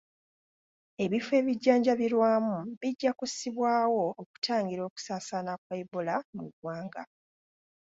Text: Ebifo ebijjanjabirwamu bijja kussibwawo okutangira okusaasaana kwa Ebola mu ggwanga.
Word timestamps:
Ebifo 1.03 1.31
ebijjanjabirwamu 1.39 2.55
bijja 2.79 3.11
kussibwawo 3.19 4.03
okutangira 4.21 4.81
okusaasaana 4.85 5.51
kwa 5.63 5.73
Ebola 5.83 6.15
mu 6.37 6.43
ggwanga. 6.53 7.03